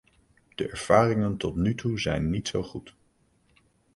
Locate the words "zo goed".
2.47-2.95